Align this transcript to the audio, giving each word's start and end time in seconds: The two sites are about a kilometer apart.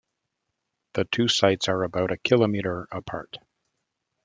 The 0.95 1.05
two 1.05 1.27
sites 1.27 1.69
are 1.69 1.83
about 1.83 2.11
a 2.11 2.17
kilometer 2.17 2.87
apart. 2.91 3.37